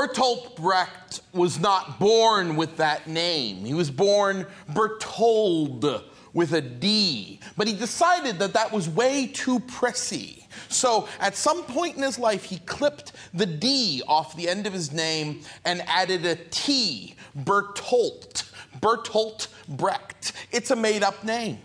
[0.00, 3.66] Bertolt Brecht was not born with that name.
[3.66, 7.38] He was born Bertold with a D.
[7.54, 10.46] But he decided that that was way too prissy.
[10.70, 14.72] So at some point in his life, he clipped the D off the end of
[14.72, 18.50] his name and added a T, Bertolt.
[18.80, 20.32] Bertolt Brecht.
[20.50, 21.58] It's a made up name.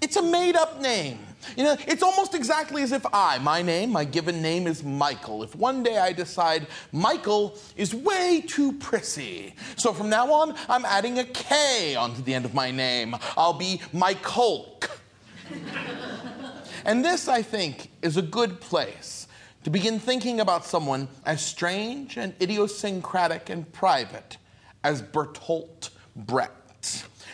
[0.00, 1.18] It's a made up name.
[1.56, 5.42] You know, it's almost exactly as if I, my name, my given name is Michael.
[5.42, 10.84] If one day I decide Michael is way too prissy, so from now on I'm
[10.84, 13.16] adding a K onto the end of my name.
[13.36, 14.80] I'll be Michael.
[16.84, 19.28] and this, I think, is a good place
[19.64, 24.36] to begin thinking about someone as strange and idiosyncratic and private
[24.82, 26.63] as Bertolt Brecht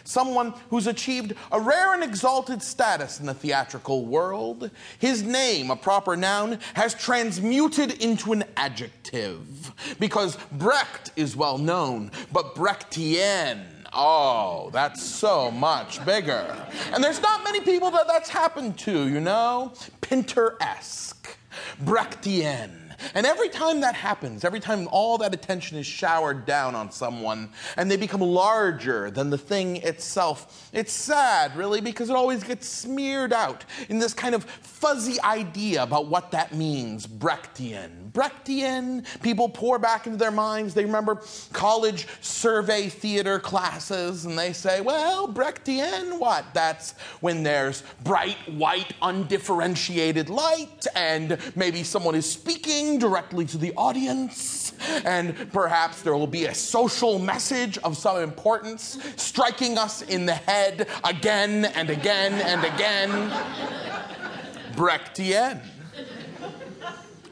[0.04, 4.70] someone who's achieved a rare and exalted status in the theatrical world.
[4.98, 12.10] His name, a proper noun, has transmuted into an adjective because Brecht is well known,
[12.32, 13.64] but Brechtian.
[13.92, 16.56] Oh, that's so much bigger.
[16.92, 19.72] And there's not many people that that's happened to, you know?
[20.00, 21.36] Pinter esque.
[21.82, 22.89] Brechtian.
[23.14, 27.50] And every time that happens, every time all that attention is showered down on someone
[27.76, 32.68] and they become larger than the thing itself, it's sad, really, because it always gets
[32.68, 38.09] smeared out in this kind of fuzzy idea about what that means Brechtian.
[38.12, 40.74] Brechtian, people pour back into their minds.
[40.74, 41.22] They remember
[41.52, 46.44] college survey theater classes and they say, well, Brechtian, what?
[46.54, 53.72] That's when there's bright, white, undifferentiated light and maybe someone is speaking directly to the
[53.74, 54.72] audience,
[55.04, 60.34] and perhaps there will be a social message of some importance striking us in the
[60.34, 63.10] head again and again and again.
[64.74, 65.60] Brechtian.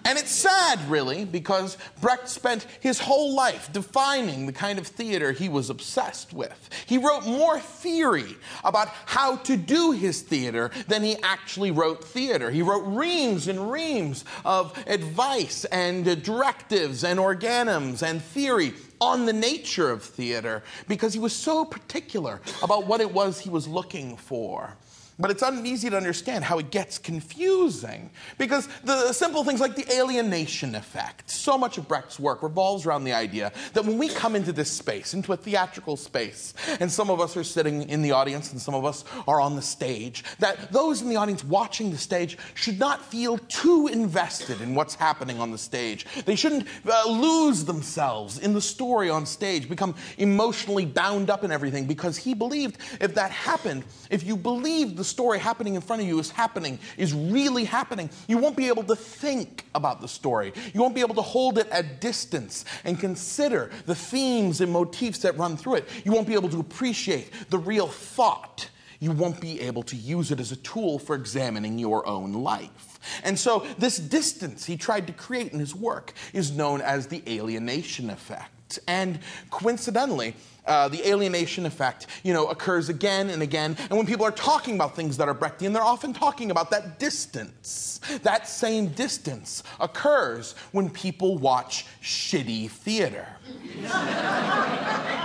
[0.08, 5.32] And it's sad, really, because Brecht spent his whole life defining the kind of theater
[5.32, 6.70] he was obsessed with.
[6.86, 12.50] He wrote more theory about how to do his theater than he actually wrote theater.
[12.50, 19.34] He wrote reams and reams of advice and directives and organums and theory on the
[19.34, 24.16] nature of theater because he was so particular about what it was he was looking
[24.16, 24.74] for.
[25.20, 29.92] But it's uneasy to understand how it gets confusing because the simple things like the
[29.92, 34.36] alienation effect, so much of Brecht's work revolves around the idea that when we come
[34.36, 38.12] into this space, into a theatrical space, and some of us are sitting in the
[38.12, 41.90] audience and some of us are on the stage, that those in the audience watching
[41.90, 46.06] the stage should not feel too invested in what's happening on the stage.
[46.26, 51.50] They shouldn't uh, lose themselves in the story on stage, become emotionally bound up in
[51.50, 56.02] everything because he believed if that happened, if you believed the story happening in front
[56.02, 60.08] of you is happening, is really happening, you won't be able to think about the
[60.08, 60.52] story.
[60.72, 65.20] You won't be able to hold it at distance and consider the themes and motifs
[65.20, 65.88] that run through it.
[66.04, 68.68] You won't be able to appreciate the real thought.
[69.00, 72.98] You won't be able to use it as a tool for examining your own life.
[73.22, 77.22] And so, this distance he tried to create in his work is known as the
[77.28, 78.50] alienation effect.
[78.86, 79.20] And
[79.50, 80.34] coincidentally,
[80.66, 83.76] uh, the alienation effect, you know, occurs again and again.
[83.88, 86.98] And when people are talking about things that are Brechtian, they're often talking about that
[86.98, 88.00] distance.
[88.22, 93.26] That same distance occurs when people watch shitty theater.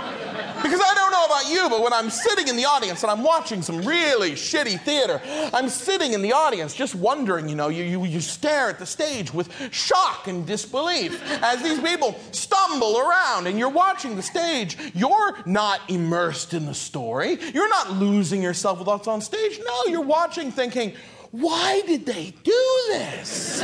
[0.64, 3.22] Because I don't know about you, but when I'm sitting in the audience and I'm
[3.22, 5.20] watching some really shitty theater,
[5.52, 8.86] I'm sitting in the audience just wondering, you know, you, you, you stare at the
[8.86, 14.78] stage with shock and disbelief as these people stumble around and you're watching the stage.
[14.94, 19.60] You're not immersed in the story, you're not losing yourself with what's on stage.
[19.66, 20.94] No, you're watching thinking,
[21.30, 23.62] why did they do this?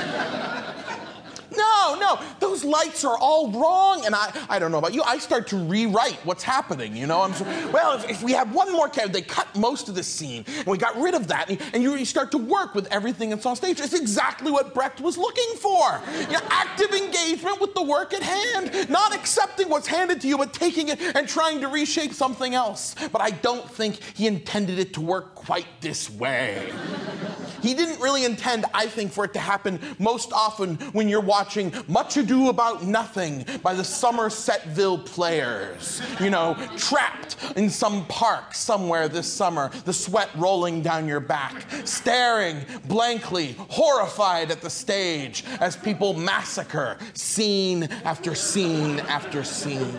[1.56, 4.06] No, no, those lights are all wrong.
[4.06, 6.96] And I, I don't know about you, I start to rewrite what's happening.
[6.96, 9.88] You know, I'm so, well, if, if we have one more character, they cut most
[9.88, 12.38] of the scene, and we got rid of that, and, and you, you, start to
[12.38, 13.78] work with everything that's on stage.
[13.80, 16.00] It's exactly what Brecht was looking for.
[16.20, 20.38] You know, active engagement with the work at hand, not accepting what's handed to you,
[20.38, 22.94] but taking it and trying to reshape something else.
[23.12, 26.72] But I don't think he intended it to work quite this way.
[27.62, 31.72] He didn't really intend, I think, for it to happen most often when you're watching
[31.88, 36.02] Much Ado About Nothing by the Somersetville Players.
[36.20, 41.64] You know, trapped in some park somewhere this summer, the sweat rolling down your back,
[41.84, 49.94] staring blankly, horrified at the stage as people massacre scene after scene after scene.